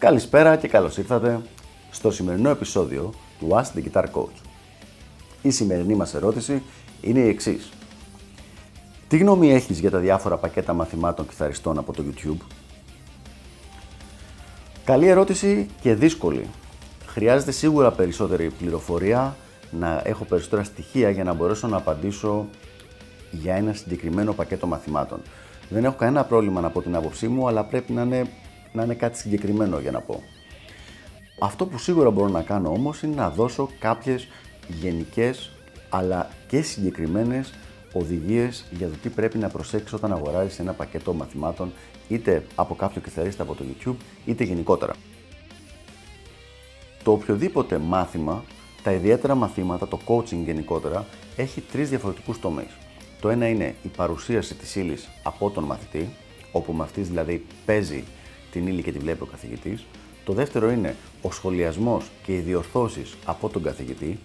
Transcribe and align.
Καλησπέρα 0.00 0.56
και 0.56 0.68
καλώς 0.68 0.98
ήρθατε 0.98 1.40
στο 1.90 2.10
σημερινό 2.10 2.50
επεισόδιο 2.50 3.12
του 3.38 3.48
Ask 3.50 3.78
the 3.78 3.82
Guitar 3.84 4.04
Coach. 4.04 4.42
Η 5.42 5.50
σημερινή 5.50 5.94
μας 5.94 6.14
ερώτηση 6.14 6.62
είναι 7.00 7.18
η 7.18 7.28
εξής. 7.28 7.70
Τι 9.08 9.18
γνώμη 9.18 9.52
έχεις 9.52 9.78
για 9.78 9.90
τα 9.90 9.98
διάφορα 9.98 10.36
πακέτα 10.36 10.72
μαθημάτων 10.72 11.28
κιθαριστών 11.28 11.78
από 11.78 11.92
το 11.92 12.04
YouTube? 12.06 12.36
Καλή 14.84 15.06
ερώτηση 15.06 15.66
και 15.80 15.94
δύσκολη. 15.94 16.46
Χρειάζεται 17.06 17.52
σίγουρα 17.52 17.92
περισσότερη 17.92 18.50
πληροφορία, 18.50 19.36
να 19.70 20.02
έχω 20.04 20.24
περισσότερα 20.24 20.64
στοιχεία 20.64 21.10
για 21.10 21.24
να 21.24 21.32
μπορέσω 21.32 21.66
να 21.66 21.76
απαντήσω 21.76 22.46
για 23.30 23.54
ένα 23.54 23.72
συγκεκριμένο 23.72 24.32
πακέτο 24.32 24.66
μαθημάτων. 24.66 25.20
Δεν 25.68 25.84
έχω 25.84 25.96
κανένα 25.96 26.24
πρόβλημα 26.24 26.60
να 26.60 26.70
πω 26.70 26.82
την 26.82 26.96
άποψή 26.96 27.28
μου, 27.28 27.48
αλλά 27.48 27.64
πρέπει 27.64 27.92
να 27.92 28.02
είναι, 28.02 28.30
να 28.72 28.82
είναι 28.82 28.94
κάτι 28.94 29.18
συγκεκριμένο 29.18 29.78
για 29.78 29.90
να 29.90 30.00
πω. 30.00 30.22
Αυτό 31.40 31.66
που 31.66 31.78
σίγουρα 31.78 32.10
μπορώ 32.10 32.28
να 32.28 32.42
κάνω 32.42 32.72
όμως 32.72 33.02
είναι 33.02 33.14
να 33.14 33.30
δώσω 33.30 33.68
κάποιες 33.78 34.28
γενικές 34.68 35.50
αλλά 35.88 36.30
και 36.48 36.62
συγκεκριμένες 36.62 37.52
οδηγίες 37.92 38.64
για 38.70 38.88
το 38.88 38.94
τι 39.02 39.08
πρέπει 39.08 39.38
να 39.38 39.48
προσέξεις 39.48 39.92
όταν 39.92 40.12
αγοράζεις 40.12 40.58
ένα 40.58 40.72
πακέτο 40.72 41.12
μαθημάτων 41.12 41.72
είτε 42.08 42.44
από 42.54 42.74
κάποιο 42.74 43.00
κιθαρίστα 43.00 43.42
από 43.42 43.54
το 43.54 43.64
YouTube 43.68 43.96
είτε 44.24 44.44
γενικότερα. 44.44 44.94
Το 47.02 47.12
οποιοδήποτε 47.12 47.78
μάθημα, 47.78 48.44
τα 48.82 48.92
ιδιαίτερα 48.92 49.34
μαθήματα, 49.34 49.88
το 49.88 49.98
coaching 50.06 50.42
γενικότερα, 50.44 51.06
έχει 51.36 51.60
τρεις 51.60 51.88
διαφορετικούς 51.88 52.40
τομείς. 52.40 52.76
Το 53.20 53.28
ένα 53.28 53.48
είναι 53.48 53.74
η 53.82 53.88
παρουσίαση 53.88 54.54
της 54.54 54.76
ύλης 54.76 55.08
από 55.22 55.50
τον 55.50 55.64
μαθητή, 55.64 56.08
όπου 56.52 56.72
με 56.72 56.82
αυτής 56.82 57.08
δηλαδή 57.08 57.46
παίζει 57.66 58.04
την 58.50 58.66
ύλη 58.66 58.82
και 58.82 58.92
τη 58.92 58.98
βλέπει 58.98 59.22
ο 59.22 59.26
καθηγητής. 59.26 59.84
Το 60.24 60.32
δεύτερο 60.32 60.70
είναι 60.70 60.96
ο 61.22 61.32
σχολιασμός 61.32 62.10
και 62.22 62.34
οι 62.34 62.38
διορθώσεις 62.38 63.16
από 63.24 63.48
τον 63.48 63.62
καθηγητή, 63.62 64.18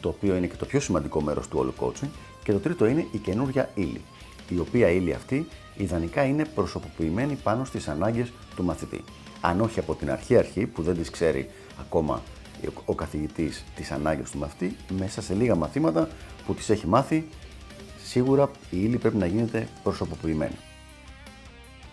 το 0.00 0.08
οποίο 0.08 0.36
είναι 0.36 0.46
και 0.46 0.56
το 0.56 0.64
πιο 0.66 0.80
σημαντικό 0.80 1.22
μέρος 1.22 1.48
του 1.48 1.58
όλου 1.58 1.74
coaching. 1.80 2.08
Και 2.44 2.52
το 2.52 2.58
τρίτο 2.58 2.86
είναι 2.86 3.06
η 3.12 3.18
καινούργια 3.18 3.70
ύλη, 3.74 4.00
η 4.48 4.58
οποία 4.58 4.88
ύλη 4.88 5.12
αυτή 5.12 5.46
ιδανικά 5.76 6.24
είναι 6.24 6.44
προσωποποιημένη 6.54 7.34
πάνω 7.34 7.64
στις 7.64 7.88
ανάγκες 7.88 8.32
του 8.56 8.64
μαθητή. 8.64 9.04
Αν 9.40 9.60
όχι 9.60 9.78
από 9.78 9.94
την 9.94 10.10
αρχή 10.10 10.36
αρχή 10.36 10.66
που 10.66 10.82
δεν 10.82 10.96
τις 10.96 11.10
ξέρει 11.10 11.50
ακόμα 11.80 12.22
ο 12.84 12.94
καθηγητής 12.94 13.64
τις 13.74 13.90
ανάγκες 13.90 14.30
του 14.30 14.38
μαθητή, 14.38 14.76
μέσα 14.98 15.22
σε 15.22 15.34
λίγα 15.34 15.54
μαθήματα 15.54 16.08
που 16.46 16.54
τις 16.54 16.70
έχει 16.70 16.86
μάθει, 16.86 17.26
σίγουρα 18.04 18.50
η 18.70 18.78
ύλη 18.82 18.96
πρέπει 18.96 19.16
να 19.16 19.26
γίνεται 19.26 19.68
προσωποποιημένη. 19.82 20.56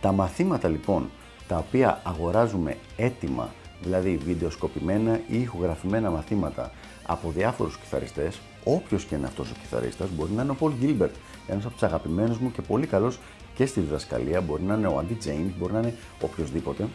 Τα 0.01 0.11
μαθήματα 0.11 0.67
λοιπόν 0.67 1.09
τα 1.53 1.59
οποία 1.59 2.01
αγοράζουμε 2.03 2.77
έτοιμα, 2.97 3.53
δηλαδή 3.81 4.17
βιντεοσκοπημένα 4.17 5.19
ή 5.27 5.41
ηχογραφημένα 5.41 6.09
μαθήματα 6.09 6.71
από 7.05 7.31
διάφορους 7.35 7.77
κιθαριστές, 7.77 8.39
όποιος 8.63 9.03
και 9.03 9.15
είναι 9.15 9.25
αυτός 9.25 9.51
ο 9.51 9.53
κιθαρίστας, 9.61 10.09
μπορεί 10.09 10.31
να 10.31 10.43
είναι 10.43 10.51
ο 10.51 10.55
Paul 10.59 10.71
Gilbert, 10.81 11.09
ένας 11.47 11.65
από 11.65 11.73
τους 11.73 11.83
αγαπημένους 11.83 12.37
μου 12.37 12.51
και 12.51 12.61
πολύ 12.61 12.87
καλός 12.87 13.19
και 13.55 13.65
στη 13.65 13.79
διδασκαλία, 13.79 14.41
μπορεί 14.41 14.63
να 14.63 14.75
είναι 14.75 14.87
ο 14.87 15.03
Andy 15.03 15.27
James, 15.27 15.51
μπορεί 15.59 15.73
να 15.73 15.79
είναι 15.79 15.93
οποιοδήποτε, 16.21 16.87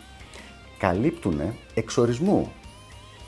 καλύπτουν 0.79 1.41
εξορισμού. 1.75 2.53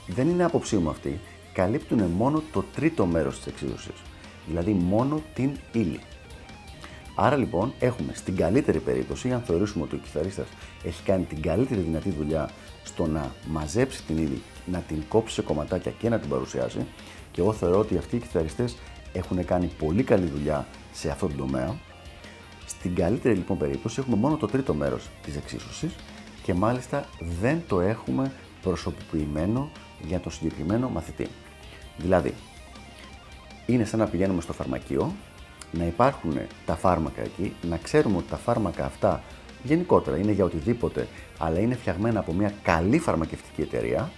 Δεν 0.07 0.29
είναι 0.29 0.43
άποψή 0.43 0.77
μου 0.77 0.89
αυτή, 0.89 1.19
καλύπτουν 1.53 2.01
μόνο 2.01 2.41
το 2.51 2.63
τρίτο 2.75 3.05
μέρος 3.05 3.35
της 3.35 3.47
εξίσωσης, 3.47 4.01
δηλαδή 4.47 4.71
μόνο 4.71 5.21
την 5.33 5.51
ύλη. 5.71 5.99
Άρα 7.15 7.35
λοιπόν 7.35 7.73
έχουμε 7.79 8.13
στην 8.13 8.35
καλύτερη 8.35 8.79
περίπτωση, 8.79 9.31
αν 9.31 9.41
θεωρήσουμε 9.41 9.83
ότι 9.83 9.95
ο 9.95 9.97
κιθαρίστας 9.97 10.47
έχει 10.83 11.03
κάνει 11.03 11.23
την 11.23 11.41
καλύτερη 11.41 11.81
δυνατή 11.81 12.09
δουλειά 12.09 12.49
στο 12.83 13.07
να 13.07 13.31
μαζέψει 13.47 14.03
την 14.03 14.17
ύλη, 14.17 14.41
να 14.65 14.79
την 14.79 15.03
κόψει 15.07 15.33
σε 15.33 15.41
κομματάκια 15.41 15.91
και 15.91 16.09
να 16.09 16.19
την 16.19 16.29
παρουσιάσει, 16.29 16.85
και 17.31 17.41
εγώ 17.41 17.53
θεωρώ 17.53 17.79
ότι 17.79 17.97
αυτοί 17.97 18.15
οι 18.15 18.19
κιθαριστές 18.19 18.75
έχουν 19.13 19.45
κάνει 19.45 19.71
πολύ 19.77 20.03
καλή 20.03 20.25
δουλειά 20.25 20.67
σε 20.93 21.09
αυτό 21.09 21.27
το 21.27 21.33
τομέα. 21.33 21.75
Στην 22.65 22.95
καλύτερη 22.95 23.35
λοιπόν 23.35 23.57
περίπτωση 23.57 23.99
έχουμε 23.99 24.15
μόνο 24.15 24.37
το 24.37 24.47
τρίτο 24.47 24.73
μέρος 24.73 25.09
της 25.23 25.35
εξίσωσης 25.35 25.95
και 26.43 26.53
μάλιστα 26.53 27.05
δεν 27.41 27.61
το 27.67 27.81
έχουμε 27.81 28.31
προσωποποιημένο 28.61 29.71
για 30.07 30.19
το 30.19 30.29
συγκεκριμένο 30.29 30.89
μαθητή. 30.89 31.27
Δηλαδή, 31.97 32.33
είναι 33.65 33.85
σαν 33.85 33.99
να 33.99 34.07
πηγαίνουμε 34.07 34.41
στο 34.41 34.53
φαρμακείο 34.53 35.13
να 35.71 35.85
υπάρχουν 35.85 36.39
τα 36.65 36.75
φάρμακα 36.75 37.21
εκεί, 37.21 37.55
να 37.61 37.77
ξέρουμε 37.77 38.17
ότι 38.17 38.29
τα 38.29 38.37
φάρμακα 38.37 38.85
αυτά 38.85 39.23
γενικότερα 39.63 40.17
είναι 40.17 40.31
για 40.31 40.45
οτιδήποτε, 40.45 41.07
αλλά 41.37 41.59
είναι 41.59 41.75
φτιαγμένα 41.75 42.19
από 42.19 42.33
μια 42.33 42.53
καλή 42.63 42.99
φαρμακευτική 42.99 43.61
εταιρεία, 43.61 44.11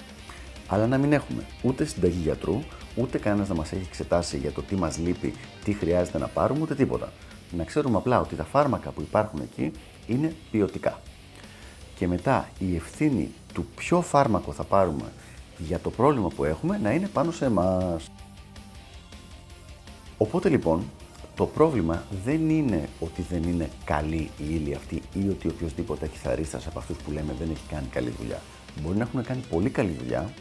αλλά 0.67 0.87
να 0.87 0.97
μην 0.97 1.13
έχουμε 1.13 1.45
ούτε 1.61 1.85
συνταγή 1.85 2.19
γιατρού, 2.19 2.59
ούτε 2.95 3.17
κανένας 3.17 3.49
να 3.49 3.55
μας 3.55 3.71
έχει 3.71 3.85
εξετάσει 3.87 4.37
για 4.37 4.51
το 4.51 4.61
τι 4.61 4.75
μας 4.75 4.97
λείπει, 4.97 5.33
τι 5.63 5.73
χρειάζεται 5.73 6.17
να 6.17 6.27
πάρουμε, 6.27 6.61
ούτε 6.61 6.75
τίποτα. 6.75 7.11
Να 7.57 7.63
ξέρουμε 7.63 7.97
απλά 7.97 8.19
ότι 8.19 8.35
τα 8.35 8.43
φάρμακα 8.43 8.89
που 8.89 9.01
υπάρχουν 9.01 9.41
εκεί 9.41 9.71
είναι 10.07 10.35
ποιοτικά. 10.51 10.99
Και 11.95 12.07
μετά 12.07 12.49
η 12.59 12.75
ευθύνη 12.75 13.31
του 13.53 13.65
ποιο 13.75 14.01
φάρμακο 14.01 14.51
θα 14.51 14.63
πάρουμε 14.63 15.11
για 15.57 15.79
το 15.79 15.89
πρόβλημα 15.89 16.27
που 16.27 16.43
έχουμε 16.43 16.79
να 16.83 16.91
είναι 16.91 17.07
πάνω 17.07 17.31
σε 17.31 17.45
εμάς. 17.45 18.11
Οπότε 20.17 20.49
λοιπόν, 20.49 20.83
το 21.35 21.45
πρόβλημα 21.45 22.03
δεν 22.23 22.49
είναι 22.49 22.89
ότι 22.99 23.21
δεν 23.21 23.43
είναι 23.43 23.69
καλή 23.85 24.29
η 24.37 24.45
ύλη 24.49 24.73
αυτή 24.75 25.01
ή 25.13 25.29
ότι 25.29 25.47
οποιοδήποτε 25.47 26.07
κιθαρίστας 26.07 26.67
από 26.67 26.79
αυτούς 26.79 26.97
που 26.97 27.11
λέμε 27.11 27.35
δεν 27.39 27.49
έχει 27.51 27.67
κάνει 27.69 27.87
καλή 27.87 28.09
δουλειά. 28.19 28.41
Μπορεί 28.81 28.97
να 28.97 29.03
έχουν 29.03 29.23
κάνει 29.23 29.41
πολύ 29.49 29.69
καλή 29.69 29.95
δουλειά, 29.99 30.33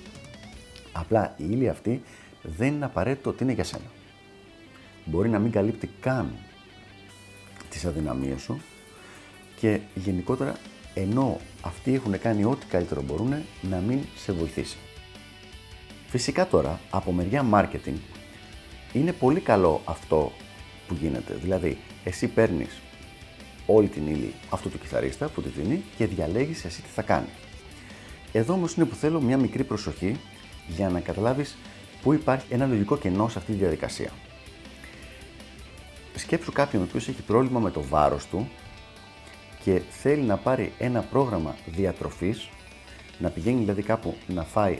απλά 0.92 1.34
η 1.36 1.44
ύλη 1.50 1.68
αυτή 1.68 2.02
δεν 2.42 2.74
είναι 2.74 2.84
απαραίτητο 2.84 3.30
ότι 3.30 3.42
είναι 3.42 3.52
για 3.52 3.64
σένα. 3.64 3.90
Μπορεί 5.04 5.28
να 5.28 5.38
μην 5.38 5.50
καλύπτει 5.50 5.90
καν 6.00 6.32
τις 7.70 7.84
αδυναμίες 7.84 8.40
σου 8.40 8.60
και 9.60 9.80
γενικότερα 9.94 10.56
ενώ 10.94 11.40
αυτοί 11.62 11.94
έχουν 11.94 12.18
κάνει 12.18 12.44
ό,τι 12.44 12.66
καλύτερο 12.66 13.02
μπορούν 13.02 13.34
να 13.62 13.76
μην 13.76 13.98
σε 14.16 14.32
βοηθήσει. 14.32 14.76
Φυσικά 16.08 16.46
τώρα 16.46 16.80
από 16.90 17.12
μεριά 17.12 17.46
marketing 17.52 17.96
είναι 18.92 19.12
πολύ 19.12 19.40
καλό 19.40 19.80
αυτό 19.84 20.32
που 20.92 20.98
γίνεται. 21.00 21.34
Δηλαδή, 21.34 21.78
εσύ 22.04 22.26
παίρνεις 22.26 22.80
όλη 23.66 23.88
την 23.88 24.06
ύλη 24.06 24.34
αυτού 24.50 24.70
του 24.70 24.78
κιθαρίστα 24.78 25.28
που 25.28 25.42
τη 25.42 25.48
δίνει 25.48 25.82
και 25.96 26.06
διαλέγεις 26.06 26.64
εσύ 26.64 26.82
τι 26.82 26.88
θα 26.88 27.02
κάνει. 27.02 27.28
Εδώ 28.32 28.54
όμως 28.54 28.74
είναι 28.74 28.86
που 28.86 28.94
θέλω 28.94 29.20
μια 29.20 29.36
μικρή 29.36 29.64
προσοχή 29.64 30.20
για 30.68 30.88
να 30.88 31.00
καταλάβεις 31.00 31.56
πού 32.02 32.12
υπάρχει 32.12 32.46
ένα 32.50 32.66
λογικό 32.66 32.96
κενό 32.96 33.28
σε 33.28 33.38
αυτή 33.38 33.52
τη 33.52 33.58
διαδικασία. 33.58 34.10
Σκέψου 36.14 36.52
κάποιον 36.52 36.82
ο 36.82 36.84
οποίος 36.88 37.08
έχει 37.08 37.22
πρόβλημα 37.22 37.60
με 37.60 37.70
το 37.70 37.82
βάρος 37.82 38.26
του 38.26 38.48
και 39.64 39.82
θέλει 39.90 40.22
να 40.22 40.36
πάρει 40.36 40.72
ένα 40.78 41.00
πρόγραμμα 41.00 41.56
διατροφής, 41.66 42.48
να 43.18 43.30
πηγαίνει 43.30 43.58
δηλαδή 43.58 43.82
κάπου 43.82 44.16
να 44.26 44.42
φάει 44.42 44.78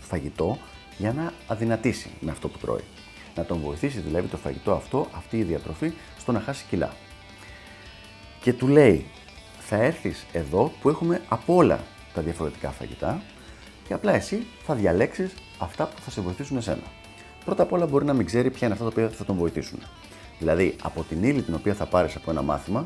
φαγητό 0.00 0.58
για 0.98 1.12
να 1.12 1.32
αδυνατήσει 1.46 2.10
με 2.20 2.30
αυτό 2.30 2.48
που 2.48 2.58
τρώει 2.58 2.84
να 3.36 3.44
τον 3.44 3.60
βοηθήσει 3.60 4.00
δηλαδή 4.00 4.28
το 4.28 4.36
φαγητό 4.36 4.72
αυτό, 4.72 5.08
αυτή 5.16 5.38
η 5.38 5.42
διατροφή, 5.42 5.92
στο 6.18 6.32
να 6.32 6.40
χάσει 6.40 6.64
κιλά. 6.68 6.94
Και 8.40 8.52
του 8.52 8.68
λέει, 8.68 9.06
θα 9.58 9.76
έρθεις 9.76 10.26
εδώ 10.32 10.72
που 10.80 10.88
έχουμε 10.88 11.20
από 11.28 11.54
όλα 11.54 11.80
τα 12.14 12.22
διαφορετικά 12.22 12.70
φαγητά 12.70 13.22
και 13.86 13.94
απλά 13.94 14.14
εσύ 14.14 14.46
θα 14.66 14.74
διαλέξεις 14.74 15.34
αυτά 15.58 15.86
που 15.86 16.00
θα 16.00 16.10
σε 16.10 16.20
βοηθήσουν 16.20 16.56
εσένα. 16.56 16.82
Πρώτα 17.44 17.62
απ' 17.62 17.72
όλα 17.72 17.86
μπορεί 17.86 18.04
να 18.04 18.12
μην 18.12 18.26
ξέρει 18.26 18.50
ποια 18.50 18.66
είναι 18.66 18.72
αυτά 18.72 18.84
τα 18.84 18.90
οποία 18.92 19.16
θα 19.16 19.24
τον 19.24 19.36
βοηθήσουν. 19.36 19.78
Δηλαδή, 20.38 20.76
από 20.82 21.02
την 21.08 21.22
ύλη 21.24 21.42
την 21.42 21.54
οποία 21.54 21.74
θα 21.74 21.86
πάρεις 21.86 22.16
από 22.16 22.30
ένα 22.30 22.42
μάθημα, 22.42 22.84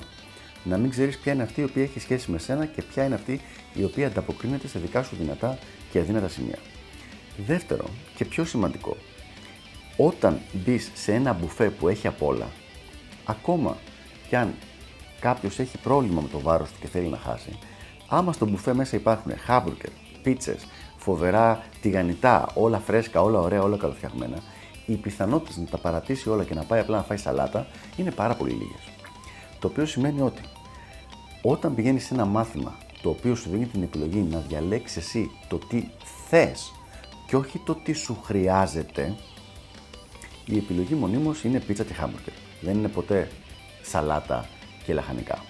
να 0.64 0.76
μην 0.76 0.90
ξέρεις 0.90 1.19
ποια 1.19 1.32
είναι 1.32 1.43
αυτή 1.43 1.61
η 1.61 1.64
οποία 1.64 1.82
έχει 1.82 2.00
σχέση 2.00 2.31
με 2.31 2.38
σένα 2.38 2.67
και 2.67 2.82
ποια 2.82 3.05
είναι 3.05 3.14
αυτή 3.14 3.40
η 3.75 3.85
οποία 3.85 4.06
ανταποκρίνεται 4.06 4.69
σε 4.69 4.79
δικά 4.79 5.02
σου 5.02 5.17
δυνατά 5.17 5.58
και 5.90 5.99
αδύνατα 5.99 6.29
σημεία. 6.29 6.58
Δεύτερο 7.47 7.85
και 8.17 8.25
πιο 8.25 8.44
σημαντικό, 8.44 8.97
όταν 9.96 10.41
μπεις 10.52 10.91
σε 10.94 11.12
ένα 11.14 11.32
μπουφέ 11.32 11.70
που 11.70 11.88
έχει 11.88 12.06
απ' 12.06 12.23
όλα, 12.23 12.46
ακόμα 13.25 13.76
κι 14.29 14.37
αν 14.37 14.55
κάποιος 15.20 15.58
έχει 15.58 15.79
πρόβλημα 15.79 16.20
με 16.20 16.29
το 16.29 16.41
βάρος 16.41 16.70
του 16.70 16.79
και 16.81 16.87
θέλει 16.87 17.08
να 17.08 17.17
χάσει, 17.17 17.58
άμα 18.08 18.32
στο 18.32 18.46
μπουφέ 18.46 18.75
μέσα 18.75 18.96
υπάρχουν 18.96 19.38
χάμπουργκερ, 19.38 19.91
πίτσες, 20.23 20.67
φοβερά 20.96 21.62
τηγανιτά, 21.81 22.49
όλα 22.55 22.79
φρέσκα, 22.79 23.23
όλα 23.23 23.41
ωραία, 23.41 23.62
όλα 23.62 23.76
καλοφτιαγμένα, 23.76 24.43
οι 24.87 24.94
πιθανότητε 24.94 25.61
να 25.61 25.67
τα 25.67 25.79
παρατήσει 25.79 26.29
όλα 26.29 26.44
και 26.44 26.55
να 26.55 26.62
πάει 26.62 26.81
απλά 26.81 26.97
να 26.97 27.02
φάει 27.02 27.17
σαλάτα 27.17 27.67
είναι 27.97 28.11
πάρα 28.11 28.35
πολύ 28.35 28.52
λίγες. 28.52 28.90
Το 29.58 29.67
οποίο 29.67 29.87
σημαίνει 29.87 30.20
ότι 30.20 30.43
όταν 31.43 31.75
πηγαίνεις 31.75 32.05
σε 32.05 32.14
ένα 32.14 32.25
μάθημα 32.25 32.76
το 33.02 33.11
οποίο 33.11 33.35
σου 33.35 33.50
δίνει 33.50 33.67
την 33.67 33.82
επιλογή 33.82 34.20
να 34.31 34.38
διαλέξεις 34.38 34.97
εσύ 34.97 35.31
το 35.49 35.58
τι 35.58 35.88
θες 36.29 36.73
και 37.26 37.37
όχι 37.37 37.58
το 37.58 37.75
τι 37.75 37.93
σου 37.93 38.19
χρειάζεται, 38.25 39.14
η 40.46 40.56
επιλογή 40.56 40.94
μονίμως 40.94 41.44
είναι 41.44 41.61
πίτσα 41.61 41.85
και 41.85 41.94
χάμπουργκερ. 41.94 42.35
Δεν 42.61 42.75
είναι 42.79 42.88
ποτέ 42.88 43.29
σαλάτα 43.82 44.49
και 44.85 44.93
λαχανικά. 44.93 45.44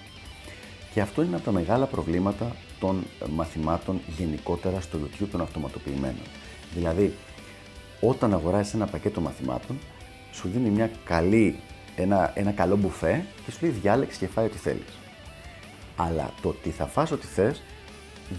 Και 0.93 1.01
αυτό 1.01 1.21
είναι 1.21 1.35
από 1.35 1.45
τα 1.45 1.51
μεγάλα 1.51 1.85
προβλήματα 1.85 2.55
των 2.79 3.03
μαθημάτων 3.29 4.01
γενικότερα 4.17 4.81
στο 4.81 4.99
YouTube 5.01 5.27
των 5.31 5.41
αυτοματοποιημένων. 5.41 6.25
Δηλαδή, 6.73 7.13
όταν 8.01 8.33
αγοράζεις 8.33 8.73
ένα 8.73 8.85
πακέτο 8.85 9.21
μαθημάτων, 9.21 9.79
σου 10.31 10.49
δίνει 10.53 10.69
μια 10.69 10.91
καλή, 11.05 11.59
ένα, 11.95 12.31
ένα 12.35 12.51
καλό 12.51 12.75
μπουφέ 12.75 13.25
και 13.45 13.51
σου 13.51 13.57
λέει 13.61 13.71
διάλεξε 13.71 14.19
και 14.19 14.27
φάει 14.27 14.45
ό,τι 14.45 14.57
θέλεις. 14.57 14.93
Αλλά 15.95 16.33
το 16.41 16.49
ότι 16.49 16.69
θα 16.69 16.85
φας 16.85 17.11
ό,τι 17.11 17.27
θες 17.27 17.61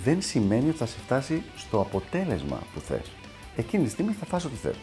δεν 0.04 0.22
σημαίνει 0.22 0.68
ότι 0.68 0.78
θα 0.78 0.86
σε 0.86 0.96
φτάσει 1.04 1.42
στο 1.56 1.80
αποτέλεσμα 1.80 2.58
που 2.74 2.80
θες. 2.80 3.10
Εκείνη 3.56 3.84
τη 3.84 3.90
στιγμή 3.90 4.12
θα 4.12 4.26
φας 4.26 4.44
ό,τι 4.44 4.56
θες. 4.56 4.76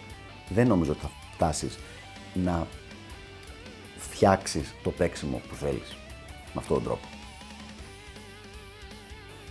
Δεν 0.50 0.68
νομίζω 0.68 0.92
ότι 0.92 1.02
θα 1.02 1.12
φτάσεις 1.34 1.78
να 2.34 2.68
φτιάξεις 3.98 4.74
το 4.84 4.90
παίξιμο 4.90 5.42
που 5.50 5.56
θέλεις 5.56 5.96
με 6.54 6.54
αυτόν 6.56 6.76
τον 6.76 6.84
τρόπο. 6.84 7.08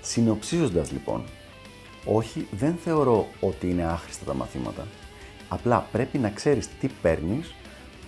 Συνοψίζοντας 0.00 0.90
λοιπόν, 0.92 1.24
όχι 2.04 2.46
δεν 2.50 2.76
θεωρώ 2.84 3.28
ότι 3.40 3.70
είναι 3.70 3.84
άχρηστα 3.84 4.24
τα 4.24 4.34
μαθήματα, 4.34 4.86
απλά 5.48 5.86
πρέπει 5.92 6.18
να 6.18 6.30
ξέρεις 6.30 6.68
τι 6.80 6.88
παίρνεις 7.02 7.54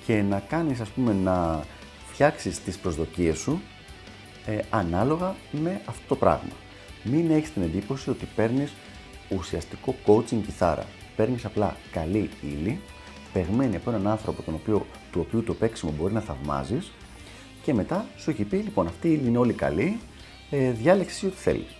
και 0.06 0.22
να 0.22 0.40
κάνεις 0.40 0.80
ας 0.80 0.88
πούμε 0.88 1.12
να 1.12 1.64
φτιάξεις 2.12 2.62
τις 2.62 2.78
προσδοκίες 2.78 3.38
σου 3.38 3.60
ε, 4.46 4.58
ανάλογα 4.70 5.34
με 5.50 5.80
αυτό 5.84 6.02
το 6.08 6.16
πράγμα. 6.16 6.52
Μην 7.02 7.30
έχεις 7.30 7.52
την 7.52 7.62
εντύπωση 7.62 8.10
ότι 8.10 8.28
παίρνεις 8.36 8.72
ουσιαστικό 9.28 9.94
coaching 10.06 10.40
κιθάρα. 10.44 10.86
Παίρνεις 11.16 11.44
απλά 11.44 11.76
καλή 11.92 12.30
ύλη, 12.42 12.80
παιγμένη 13.34 13.76
από 13.76 13.90
έναν 13.90 14.06
άνθρωπο 14.06 14.42
τον 14.42 14.54
οποίο, 14.54 14.86
του 15.12 15.24
οποίου 15.26 15.42
το 15.42 15.54
παίξιμο 15.54 15.92
μπορεί 15.98 16.12
να 16.12 16.20
θαυμάζεις 16.20 16.92
και 17.62 17.74
μετά 17.74 18.06
σου 18.16 18.30
έχει 18.30 18.44
πει 18.44 18.56
λοιπόν 18.56 18.86
αυτή 18.86 19.08
η 19.08 19.18
ύλη 19.20 19.28
είναι 19.28 19.38
όλη 19.38 19.52
καλή, 19.52 19.98
ε, 20.50 20.70
διάλεξε 20.70 21.26
ό,τι 21.26 21.36
θέλεις. 21.36 21.76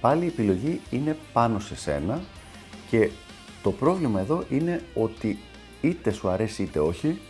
Πάλι 0.00 0.24
η 0.24 0.26
επιλογή 0.26 0.80
είναι 0.90 1.16
πάνω 1.32 1.58
σε 1.58 1.76
σένα 1.76 2.20
και 2.90 3.10
το 3.62 3.70
πρόβλημα 3.70 4.20
εδώ 4.20 4.44
είναι 4.48 4.82
ότι 4.94 5.38
είτε 5.80 6.12
σου 6.12 6.28
αρέσει 6.28 6.62
είτε 6.62 6.78
όχι, 6.78 7.20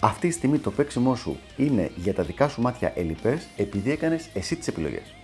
αυτή 0.00 0.28
τη 0.28 0.34
στιγμή 0.34 0.58
το 0.58 0.70
παίξιμό 0.70 1.16
σου 1.16 1.36
είναι 1.56 1.90
για 1.96 2.14
τα 2.14 2.22
δικά 2.22 2.48
σου 2.48 2.60
μάτια 2.60 2.92
ελλειπές 2.96 3.46
επειδή 3.56 3.90
έκανες 3.90 4.28
εσύ 4.34 4.56
τις 4.56 4.68
επιλογές. 4.68 5.14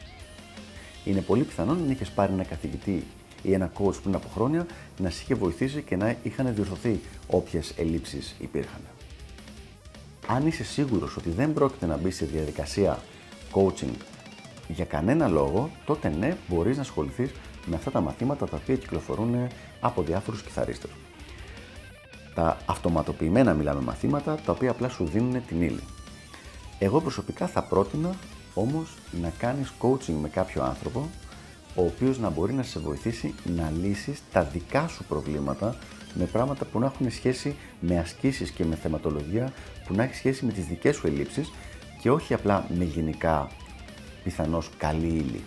Είναι 1.05 1.21
πολύ 1.21 1.43
πιθανό 1.43 1.75
να 1.75 1.93
είχες 1.93 2.11
πάρει 2.11 2.33
ένα 2.33 2.45
καθηγητή 2.45 3.05
ή 3.45 3.53
ένα 3.53 3.73
coach 3.79 4.03
πριν 4.03 4.15
από 4.15 4.29
χρόνια 4.35 4.67
να 4.99 5.11
σε 5.11 5.21
είχε 5.23 5.35
βοηθήσει 5.35 5.83
και 5.83 5.97
να 5.97 6.17
είχαν 6.23 6.55
διορθωθεί 6.55 7.01
όποιες 7.27 7.75
ελλείψεις 7.77 8.35
υπήρχαν. 8.39 8.81
Αν 10.27 10.47
είσαι 10.47 10.65
σίγουρος 10.65 11.17
ότι 11.17 11.31
δεν 11.31 11.53
πρόκειται 11.53 11.87
να 11.87 11.97
μπει 11.97 12.11
σε 12.11 12.25
διαδικασία 12.25 12.99
coaching 13.53 13.95
για 14.69 14.85
κανένα 14.85 15.29
λόγο, 15.29 15.71
τότε 15.85 16.09
ναι, 16.09 16.37
μπορείς 16.49 16.77
να 16.77 16.83
ασχοληθείς 16.83 17.31
με 17.67 17.77
αυτά 17.77 17.91
τα 17.91 18.01
μαθήματα 18.01 18.47
τα 18.47 18.59
οποία 18.63 18.77
κυκλοφορούν 18.77 19.49
από 19.81 20.03
διάφορους 20.03 20.43
κιθαρίστες. 20.43 20.91
Τα 22.35 22.59
αυτοματοποιημένα 22.67 23.55
μιλάμε 23.55 23.81
μαθήματα, 23.81 24.35
τα 24.35 24.53
οποία 24.53 24.71
απλά 24.71 24.89
σου 24.89 25.05
δίνουν 25.05 25.47
την 25.47 25.63
ύλη. 25.63 25.81
Εγώ 26.79 27.01
προσωπικά 27.01 27.47
θα 27.47 27.63
πρότεινα 27.63 28.15
όμως 28.55 28.97
να 29.23 29.33
κάνεις 29.39 29.73
coaching 29.81 30.15
με 30.23 30.29
κάποιο 30.29 30.63
άνθρωπο, 30.63 31.09
ο 31.75 31.83
οποίος 31.83 32.19
να 32.19 32.31
μπορεί 32.31 32.53
να 32.53 32.63
σε 32.63 32.79
βοηθήσει 32.79 33.35
να 33.45 33.73
λύσεις 33.83 34.23
τα 34.33 34.43
δικά 34.43 34.89
σου 34.89 35.05
προβλήματα 35.05 35.77
με 36.15 36.25
πράγματα 36.25 36.65
που 36.65 36.79
να 36.79 36.87
έχουν 36.87 37.11
σχέση 37.11 37.57
με 37.81 37.99
ασκήσεις 37.99 38.51
και 38.51 38.65
με 38.65 38.75
θεματολογία, 38.75 39.53
που 39.87 39.95
να 39.95 40.03
έχει 40.03 40.15
σχέση 40.15 40.45
με 40.45 40.53
τις 40.53 40.65
δικές 40.65 40.97
σου 40.97 41.07
ελλείψεις 41.07 41.53
και 42.01 42.11
όχι 42.11 42.35
απλά 42.35 42.67
με 42.79 42.85
γενικά 42.85 43.49
πιθανώς 44.25 44.71
καλή 44.79 45.07
ύλη. 45.07 45.45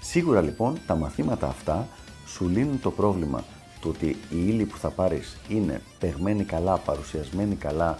Σίγουρα 0.00 0.40
λοιπόν 0.40 0.78
τα 0.86 0.94
μαθήματα 0.94 1.46
αυτά 1.46 1.88
σου 2.26 2.48
λύνουν 2.48 2.80
το 2.80 2.90
πρόβλημα 2.90 3.44
του 3.80 3.90
ότι 3.94 4.06
η 4.06 4.16
ύλη 4.30 4.64
που 4.64 4.76
θα 4.76 4.88
πάρεις 4.90 5.36
είναι 5.48 5.82
παιγμένη 5.98 6.44
καλά, 6.44 6.76
παρουσιασμένη 6.76 7.54
καλά, 7.54 7.98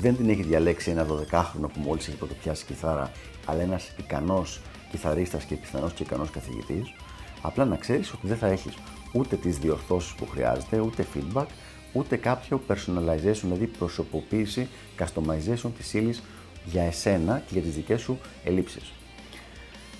δεν 0.00 0.16
την 0.16 0.28
έχει 0.28 0.42
διαλέξει 0.42 0.90
ένα 0.90 1.06
12χρονο 1.06 1.68
που 1.72 1.80
μόλις 1.80 2.08
έχει 2.08 2.16
πρωτοπιάσει 2.16 2.64
κιθάρα, 2.64 3.10
αλλά 3.46 3.60
ένας 3.62 3.92
ικανός 3.98 4.60
κιθαρίστας 4.94 5.44
και 5.44 5.54
πιθανός 5.54 5.92
και 5.92 6.02
ικανός 6.02 6.30
καθηγητής, 6.30 6.94
απλά 7.42 7.64
να 7.64 7.76
ξέρεις 7.76 8.12
ότι 8.12 8.26
δεν 8.26 8.36
θα 8.36 8.46
έχεις 8.46 8.74
ούτε 9.12 9.36
τις 9.36 9.58
διορθώσεις 9.58 10.12
που 10.12 10.26
χρειάζεται, 10.26 10.80
ούτε 10.80 11.06
feedback, 11.14 11.46
ούτε 11.92 12.16
κάποιο 12.16 12.62
personalization, 12.68 13.40
δηλαδή 13.42 13.66
προσωποποίηση, 13.66 14.68
customization 14.98 15.70
της 15.76 15.94
ύλης 15.94 16.22
για 16.64 16.82
εσένα 16.82 17.42
και 17.46 17.52
για 17.52 17.62
τις 17.62 17.74
δικές 17.74 18.00
σου 18.00 18.18
ελλείψεις. 18.44 18.92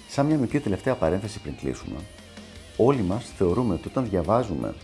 Σαν 0.08 0.26
μια 0.26 0.38
μικρή 0.38 0.60
τελευταία 0.60 0.94
παρένθεση 0.94 1.40
πριν 1.40 1.56
κλείσουμε, 1.56 1.96
όλοι 2.76 3.02
μας 3.02 3.32
θεωρούμε 3.36 3.74
ότι 3.74 3.88
όταν 3.88 4.08
διαβάζουμε 4.08 4.74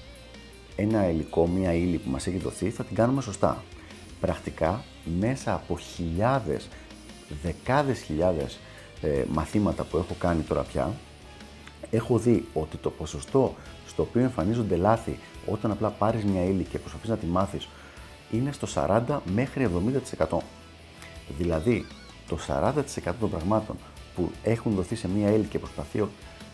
ένα 0.76 1.10
υλικό, 1.10 1.46
μια 1.46 1.72
ύλη 1.74 1.98
που 1.98 2.10
μας 2.10 2.26
έχει 2.26 2.38
δοθεί, 2.38 2.70
θα 2.70 2.84
την 2.84 2.96
κάνουμε 2.96 3.22
σωστά. 3.22 3.64
Πρακτικά, 4.20 4.84
μέσα 5.20 5.54
από 5.54 5.78
χιλιάδες, 5.78 6.68
δεκάδες 7.42 8.00
χιλιάδες 8.00 8.58
ε, 9.02 9.24
μαθήματα 9.28 9.84
που 9.84 9.96
έχω 9.96 10.14
κάνει 10.18 10.42
τώρα 10.42 10.62
πια, 10.62 10.92
έχω 11.90 12.18
δει 12.18 12.48
ότι 12.54 12.76
το 12.76 12.90
ποσοστό 12.90 13.54
στο 13.86 14.02
οποίο 14.02 14.22
εμφανίζονται 14.22 14.76
λάθη 14.76 15.18
όταν 15.46 15.70
απλά 15.70 15.88
πάρεις 15.88 16.24
μια 16.24 16.44
ύλη 16.44 16.62
και 16.62 16.78
προσπαθείς 16.78 17.08
να 17.08 17.16
τη 17.16 17.26
μάθεις 17.26 17.68
είναι 18.30 18.52
στο 18.52 18.68
40 18.74 19.18
μέχρι 19.34 19.70
70%. 20.28 20.38
Δηλαδή, 21.38 21.86
το 22.28 22.38
40% 22.46 23.12
των 23.20 23.30
πραγμάτων 23.30 23.76
που 24.14 24.30
έχουν 24.42 24.72
δοθεί 24.72 24.94
σε 24.94 25.08
μια 25.08 25.30
ύλη 25.30 25.44
και 25.44 25.58
προσπαθεί 25.58 26.08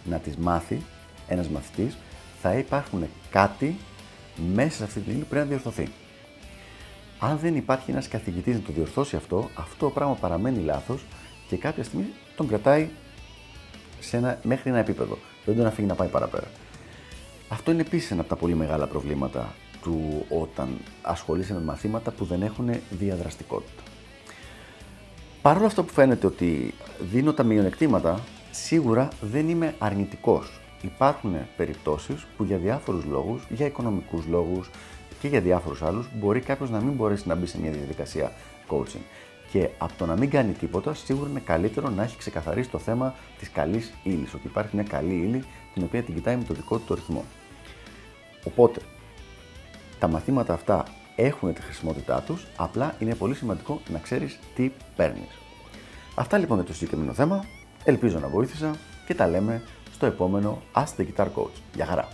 να 0.05 0.19
τις 0.19 0.37
μάθει 0.37 0.83
ένας 1.29 1.49
μαθητής, 1.49 1.97
θα 2.43 2.55
υπάρχουν 2.55 3.07
κάτι 3.31 3.77
μέσα 4.55 4.77
σε 4.77 4.85
αυτή 4.85 5.01
την 5.01 5.13
ύλη 5.13 5.21
που 5.21 5.27
πρέπει 5.29 5.45
να 5.45 5.51
διορθωθεί. 5.51 5.89
Αν 7.19 7.39
δεν 7.39 7.57
υπάρχει 7.57 7.91
ένας 7.91 8.09
καθηγητής 8.09 8.55
να 8.55 8.61
το 8.61 8.73
διορθώσει 8.73 9.17
αυτό, 9.17 9.49
αυτό 9.55 9.87
το 9.87 9.91
πράγμα 9.91 10.15
παραμένει 10.15 10.59
λάθος 10.59 11.05
και 11.49 11.57
κάποια 11.57 11.85
στιγμή 11.85 12.07
τον 12.37 12.49
κρατάει 12.49 12.89
σε 14.01 14.17
ένα, 14.17 14.39
μέχρι 14.43 14.71
ένα 14.71 14.79
επίπεδο. 14.79 15.19
Δεν 15.45 15.57
τον 15.57 15.67
αφήνει 15.67 15.87
να 15.87 15.95
πάει 15.95 16.09
παραπέρα. 16.09 16.47
Αυτό 17.49 17.71
είναι 17.71 17.81
επίσης 17.81 18.11
ένα 18.11 18.21
από 18.21 18.31
τα 18.31 18.37
πολύ 18.37 18.55
μεγάλα 18.55 18.87
προβλήματα 18.87 19.55
του 19.83 20.27
όταν 20.29 20.79
ασχολείσαι 21.03 21.53
με 21.53 21.61
μαθήματα 21.61 22.11
που 22.11 22.25
δεν 22.25 22.43
έχουν 22.43 22.71
διαδραστικότητα. 22.91 23.83
Παρ' 25.43 25.57
όλα 25.57 25.67
αυτό 25.67 25.83
που 25.85 25.93
φαίνεται 25.93 26.27
ότι 26.27 26.75
δίνω 27.13 27.33
τα 27.33 27.43
μειονεκτήματα, 27.43 28.21
σίγουρα 28.51 29.09
δεν 29.21 29.49
είμαι 29.49 29.75
αρνητικός. 29.79 30.61
Υπάρχουν 30.83 31.37
περιπτώσεις 31.57 32.27
που 32.37 32.45
για 32.45 32.57
διάφορους 32.57 33.05
λόγους, 33.05 33.43
για 33.49 33.67
οικονομικούς 33.67 34.27
λόγους 34.27 34.71
και 35.21 35.29
για 35.29 35.41
διάφορους 35.41 35.83
άλλους, 35.83 36.09
μπορεί 36.15 36.41
κάποιος 36.41 36.71
να 36.71 36.81
μην 36.81 36.93
μπορέσει 36.93 37.29
να 37.29 37.35
μπει 37.35 37.47
σε 37.47 37.61
μια 37.61 37.71
διαδικασία 37.71 38.33
coaching. 38.69 39.05
Και 39.57 39.69
από 39.79 39.93
το 39.99 40.07
να 40.07 40.17
μην 40.17 40.31
κάνει 40.31 40.53
τίποτα, 40.53 40.95
σίγουρα 40.95 41.31
είναι 41.31 41.41
καλύτερο 41.41 41.89
να 41.89 42.03
έχει 42.03 42.17
ξεκαθαρίσει 42.17 42.69
το 42.69 42.79
θέμα 42.79 43.15
της 43.39 43.51
καλής 43.51 43.93
ύλης. 44.03 44.35
Ότι 44.35 44.47
υπάρχει 44.47 44.77
μια 44.77 44.85
καλή 44.85 45.15
ύλη 45.15 45.45
την 45.75 45.83
οποία 45.83 46.03
την 46.03 46.15
κοιτάει 46.15 46.37
με 46.37 46.45
το 46.45 46.55
δικό 46.55 46.79
του 46.79 46.85
το 46.87 46.95
ρυθμό. 46.95 47.25
Οπότε, 48.45 48.81
τα 49.99 50.09
μαθήματα 50.09 50.53
αυτά 50.53 50.85
έχουν 51.17 51.55
τη 51.55 51.63
χρησιμότητά 51.63 52.23
τους, 52.23 52.47
απλά 52.57 52.95
είναι 52.99 53.15
πολύ 53.15 53.35
σημαντικό 53.35 53.81
να 53.89 53.99
ξέρεις 53.99 54.39
τι 54.55 54.71
παίρνεις. 54.97 55.39
Αυτά 56.15 56.39
λοιπόν 56.39 56.57
για 56.57 56.67
το 56.67 56.73
συγκεκριμένο 56.73 57.13
θέμα. 57.13 57.45
Ελπίζω 57.85 58.19
να 58.19 58.29
βοήθησα 58.29 58.77
και 59.07 59.15
τα 59.15 59.27
λέμε 59.27 59.63
στο 59.93 60.07
επόμενο 60.07 60.63
Ask 60.75 61.01
the 61.01 61.07
Guitar 61.07 61.27
Coach. 61.27 61.61
Γεια 61.75 61.87
χαρά! 61.87 62.09